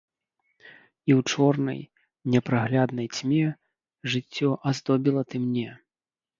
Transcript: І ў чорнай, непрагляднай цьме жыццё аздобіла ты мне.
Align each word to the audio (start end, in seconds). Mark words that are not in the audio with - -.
І 0.61 1.11
ў 1.19 1.33
чорнай, 1.33 1.81
непрагляднай 2.37 3.07
цьме 3.19 3.45
жыццё 4.17 4.51
аздобіла 4.73 5.21
ты 5.31 5.47
мне. 5.49 5.69